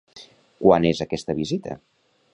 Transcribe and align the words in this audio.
Quan 0.63 0.87
és 0.93 1.03
aquesta 1.07 1.37
visita? 1.43 1.81